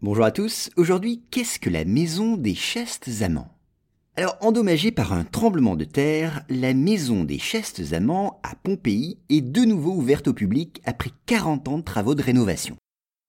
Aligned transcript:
Bonjour 0.00 0.26
à 0.26 0.30
tous, 0.30 0.70
aujourd'hui 0.76 1.24
qu'est-ce 1.32 1.58
que 1.58 1.68
la 1.68 1.84
maison 1.84 2.36
des 2.36 2.54
chastes 2.54 3.10
amants? 3.20 3.52
Alors 4.14 4.38
endommagée 4.40 4.92
par 4.92 5.12
un 5.12 5.24
tremblement 5.24 5.74
de 5.74 5.82
terre, 5.82 6.44
la 6.48 6.72
maison 6.72 7.24
des 7.24 7.40
chastes 7.40 7.82
amants 7.92 8.38
à 8.44 8.54
Pompéi 8.54 9.18
est 9.28 9.40
de 9.40 9.62
nouveau 9.62 9.90
ouverte 9.90 10.28
au 10.28 10.34
public 10.34 10.80
après 10.84 11.10
40 11.26 11.66
ans 11.66 11.78
de 11.78 11.82
travaux 11.82 12.14
de 12.14 12.22
rénovation. 12.22 12.76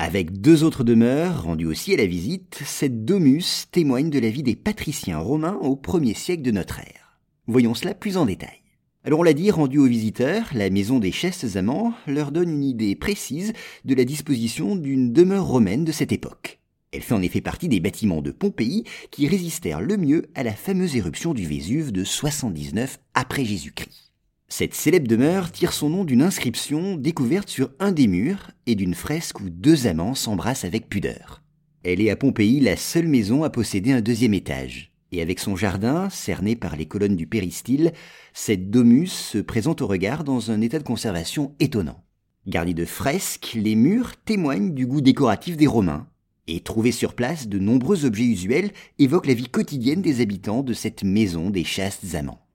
Avec 0.00 0.40
deux 0.40 0.64
autres 0.64 0.82
demeures 0.82 1.44
rendues 1.44 1.66
aussi 1.66 1.94
à 1.94 1.98
la 1.98 2.06
visite, 2.06 2.60
cette 2.64 3.04
domus 3.04 3.68
témoigne 3.70 4.10
de 4.10 4.18
la 4.18 4.30
vie 4.30 4.42
des 4.42 4.56
patriciens 4.56 5.18
romains 5.18 5.58
au 5.60 5.76
1er 5.76 6.16
siècle 6.16 6.42
de 6.42 6.50
notre 6.50 6.80
ère. 6.80 7.20
Voyons 7.46 7.74
cela 7.74 7.94
plus 7.94 8.16
en 8.16 8.26
détail. 8.26 8.65
Alors 9.06 9.20
on 9.20 9.22
l'a 9.22 9.34
dit, 9.34 9.52
rendu 9.52 9.78
aux 9.78 9.86
visiteurs, 9.86 10.48
la 10.52 10.68
maison 10.68 10.98
des 10.98 11.12
chastes 11.12 11.54
amants 11.54 11.94
leur 12.08 12.32
donne 12.32 12.50
une 12.50 12.64
idée 12.64 12.96
précise 12.96 13.52
de 13.84 13.94
la 13.94 14.04
disposition 14.04 14.74
d'une 14.74 15.12
demeure 15.12 15.46
romaine 15.46 15.84
de 15.84 15.92
cette 15.92 16.10
époque. 16.10 16.58
Elle 16.90 17.02
fait 17.02 17.14
en 17.14 17.22
effet 17.22 17.40
partie 17.40 17.68
des 17.68 17.78
bâtiments 17.78 18.20
de 18.20 18.32
Pompéi 18.32 18.82
qui 19.12 19.28
résistèrent 19.28 19.80
le 19.80 19.96
mieux 19.96 20.26
à 20.34 20.42
la 20.42 20.54
fameuse 20.54 20.96
éruption 20.96 21.34
du 21.34 21.46
Vésuve 21.46 21.92
de 21.92 22.02
79 22.02 22.98
après 23.14 23.44
Jésus-Christ. 23.44 24.12
Cette 24.48 24.74
célèbre 24.74 25.06
demeure 25.06 25.52
tire 25.52 25.72
son 25.72 25.88
nom 25.88 26.04
d'une 26.04 26.22
inscription 26.22 26.96
découverte 26.96 27.48
sur 27.48 27.70
un 27.78 27.92
des 27.92 28.08
murs 28.08 28.50
et 28.66 28.74
d'une 28.74 28.94
fresque 28.94 29.38
où 29.38 29.50
deux 29.50 29.86
amants 29.86 30.16
s'embrassent 30.16 30.64
avec 30.64 30.88
pudeur. 30.88 31.44
Elle 31.84 32.00
est 32.00 32.10
à 32.10 32.16
Pompéi 32.16 32.58
la 32.58 32.76
seule 32.76 33.06
maison 33.06 33.44
à 33.44 33.50
posséder 33.50 33.92
un 33.92 34.00
deuxième 34.00 34.34
étage 34.34 34.90
et 35.12 35.22
avec 35.22 35.38
son 35.38 35.56
jardin, 35.56 36.10
cerné 36.10 36.56
par 36.56 36.76
les 36.76 36.86
colonnes 36.86 37.16
du 37.16 37.26
péristyle, 37.26 37.92
cette 38.32 38.70
domus 38.70 39.12
se 39.12 39.38
présente 39.38 39.82
au 39.82 39.86
regard 39.86 40.24
dans 40.24 40.50
un 40.50 40.60
état 40.60 40.78
de 40.78 40.84
conservation 40.84 41.54
étonnant. 41.60 42.02
Gardés 42.46 42.74
de 42.74 42.84
fresques, 42.84 43.52
les 43.54 43.74
murs 43.74 44.16
témoignent 44.24 44.72
du 44.72 44.86
goût 44.86 45.00
décoratif 45.00 45.56
des 45.56 45.66
Romains, 45.66 46.06
et 46.48 46.60
trouver 46.60 46.92
sur 46.92 47.14
place, 47.14 47.48
de 47.48 47.58
nombreux 47.58 48.04
objets 48.04 48.24
usuels 48.24 48.70
évoquent 48.98 49.26
la 49.26 49.34
vie 49.34 49.48
quotidienne 49.48 50.02
des 50.02 50.20
habitants 50.20 50.62
de 50.62 50.72
cette 50.72 51.02
maison 51.02 51.50
des 51.50 51.64
chastes 51.64 52.14
amants. 52.14 52.46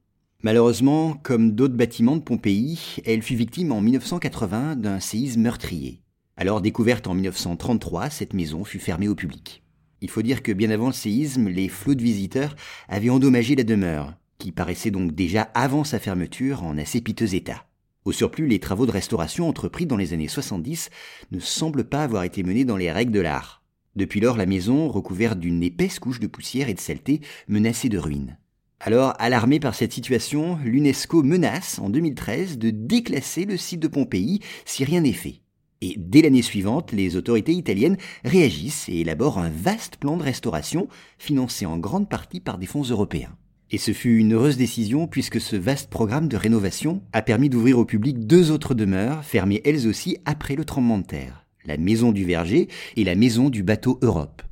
Malheureusement, 0.44 1.14
comme 1.22 1.52
d'autres 1.52 1.76
bâtiments 1.76 2.16
de 2.16 2.22
Pompéi, 2.22 2.80
elle 3.06 3.22
fut 3.22 3.36
victime 3.36 3.72
en 3.72 3.82
1980 3.82 4.76
d'un 4.76 5.00
séisme 5.00 5.42
meurtrier. 5.42 6.02
Alors 6.38 6.62
découverte 6.62 7.08
en 7.08 7.14
1933, 7.14 8.10
cette 8.10 8.34
maison 8.34 8.64
fut 8.64 8.80
fermée 8.80 9.08
au 9.08 9.16
public. 9.16 9.62
Il 10.02 10.10
faut 10.10 10.24
dire 10.24 10.42
que 10.42 10.52
bien 10.52 10.72
avant 10.72 10.88
le 10.88 10.94
séisme, 10.94 11.48
les 11.48 11.70
flots 11.70 11.94
de 11.94 12.02
visiteurs 12.02 12.56
avaient 12.90 13.12
endommagé 13.12 13.56
la 13.56 13.64
demeure, 13.64 14.16
qui 14.40 14.52
paraissait 14.52 14.90
donc 14.90 15.14
déjà 15.14 15.44
avant 15.54 15.84
sa 15.84 16.00
fermeture 16.00 16.64
en 16.64 16.78
assez 16.80 17.02
piteux 17.02 17.36
état. 17.36 17.68
Au 18.04 18.12
surplus, 18.12 18.48
les 18.48 18.58
travaux 18.60 18.88
de 18.88 18.92
restauration 18.92 19.48
entrepris 19.48 19.86
dans 19.86 19.98
les 19.98 20.14
années 20.14 20.28
70 20.28 20.90
ne 21.32 21.40
semblent 21.40 21.88
pas 21.88 22.04
avoir 22.04 22.24
été 22.24 22.42
menés 22.42 22.66
dans 22.66 22.78
les 22.78 22.92
règles 22.92 23.12
de 23.12 23.20
l'art. 23.20 23.62
Depuis 23.96 24.22
lors, 24.22 24.38
la 24.38 24.48
maison, 24.48 24.90
recouverte 24.90 25.38
d'une 25.38 25.62
épaisse 25.62 26.00
couche 26.00 26.20
de 26.20 26.26
poussière 26.26 26.68
et 26.68 26.74
de 26.74 26.80
saleté, 26.80 27.22
menaçait 27.48 27.90
de 27.90 28.00
ruine. 28.00 28.38
Alors, 28.80 29.14
alarmé 29.20 29.60
par 29.60 29.76
cette 29.76 29.94
situation, 29.94 30.58
l'UNESCO 30.64 31.22
menace, 31.22 31.78
en 31.78 31.92
2013, 31.92 32.58
de 32.58 32.72
déclasser 32.72 33.46
le 33.46 33.58
site 33.58 33.82
de 33.82 33.88
Pompéi 33.88 34.40
si 34.66 34.84
rien 34.84 35.02
n'est 35.02 35.14
fait. 35.14 35.42
Et 35.82 35.96
dès 35.98 36.22
l'année 36.22 36.44
suivante, 36.44 36.92
les 36.92 37.16
autorités 37.16 37.54
italiennes 37.54 37.98
réagissent 38.24 38.88
et 38.88 39.00
élaborent 39.00 39.40
un 39.40 39.50
vaste 39.50 39.98
plan 39.98 40.16
de 40.16 40.24
restauration, 40.24 40.88
financé 41.18 41.66
en 41.66 41.80
grande 41.80 42.08
partie 42.08 42.40
par 42.40 42.60
des 42.60 42.68
fonds 42.68 42.84
européens. 42.84 43.36
Et 43.72 43.78
ce 43.78 43.92
fut 43.94 44.18
une 44.18 44.34
heureuse 44.34 44.58
décision 44.58 45.08
puisque 45.08 45.42
ce 45.42 45.56
vaste 45.56 45.90
programme 45.90 46.28
de 46.28 46.38
rénovation 46.38 47.02
a 47.14 47.22
permis 47.22 47.50
d'ouvrir 47.50 47.80
au 47.80 47.86
public 47.86 48.28
deux 48.28 48.52
autres 48.52 48.76
demeures, 48.76 49.24
fermées 49.24 49.62
elles 49.66 49.88
aussi 49.88 50.18
après 50.26 50.56
le 50.56 50.66
tremblement 50.66 51.00
de 51.00 51.06
terre, 51.06 51.46
la 51.66 51.78
Maison 51.78 52.12
du 52.12 52.26
Verger 52.26 52.68
et 52.96 53.04
la 53.04 53.16
Maison 53.16 53.50
du 53.50 53.64
Bateau 53.64 53.98
Europe. 54.02 54.44